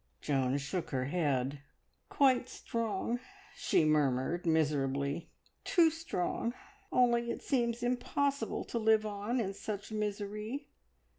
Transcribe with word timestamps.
Joan 0.19 0.57
shook 0.57 0.89
her 0.89 1.05
head. 1.05 1.59
"Quite 2.09 2.49
strong," 2.49 3.19
she 3.55 3.85
murmured 3.85 4.47
miserably; 4.47 5.29
"too 5.63 5.91
strong. 5.91 6.55
Only 6.91 7.29
it 7.29 7.43
seems 7.43 7.83
impossible 7.83 8.63
to 8.63 8.79
live 8.79 9.05
on 9.05 9.39
in 9.39 9.53
such 9.53 9.91
misery. 9.91 10.69